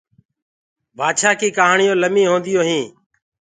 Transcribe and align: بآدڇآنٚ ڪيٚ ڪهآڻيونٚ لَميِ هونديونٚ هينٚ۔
بآدڇآنٚ 0.97 1.39
ڪيٚ 1.39 1.55
ڪهآڻيونٚ 1.57 1.99
لَميِ 2.01 2.23
هونديونٚ 2.31 2.67
هينٚ۔ 2.69 2.89